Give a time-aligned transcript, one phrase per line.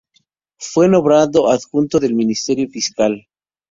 [0.57, 3.27] Fue nombrado adjunto del Ministerio Fiscal.